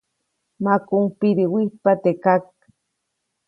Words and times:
Makuʼuŋ 0.63 1.05
pidiwijtpa 1.19 1.91
teʼ 2.03 2.17
kak. 2.23 2.43